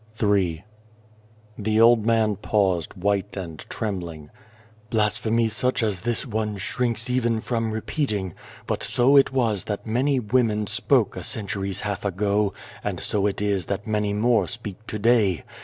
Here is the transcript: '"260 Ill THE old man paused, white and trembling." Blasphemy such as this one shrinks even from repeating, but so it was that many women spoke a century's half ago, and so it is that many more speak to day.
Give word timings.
'"260 0.17 0.97
Ill 1.59 1.63
THE 1.63 1.79
old 1.79 2.07
man 2.07 2.35
paused, 2.35 2.95
white 2.95 3.37
and 3.37 3.59
trembling." 3.69 4.31
Blasphemy 4.89 5.47
such 5.47 5.83
as 5.83 6.01
this 6.01 6.25
one 6.25 6.57
shrinks 6.57 7.07
even 7.07 7.39
from 7.39 7.69
repeating, 7.69 8.33
but 8.65 8.81
so 8.81 9.15
it 9.15 9.31
was 9.31 9.65
that 9.65 9.85
many 9.85 10.19
women 10.19 10.65
spoke 10.65 11.15
a 11.15 11.21
century's 11.21 11.81
half 11.81 12.03
ago, 12.03 12.51
and 12.83 12.99
so 12.99 13.27
it 13.27 13.43
is 13.43 13.67
that 13.67 13.85
many 13.85 14.11
more 14.11 14.47
speak 14.47 14.77
to 14.87 14.97
day. 14.97 15.43